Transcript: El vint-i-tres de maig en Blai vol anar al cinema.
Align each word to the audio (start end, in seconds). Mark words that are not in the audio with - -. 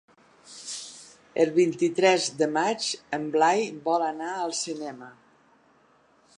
El 1.43 1.51
vint-i-tres 1.57 2.25
de 2.41 2.49
maig 2.55 2.89
en 3.19 3.29
Blai 3.37 3.63
vol 3.91 4.09
anar 4.09 4.33
al 4.47 4.59
cinema. 4.65 5.15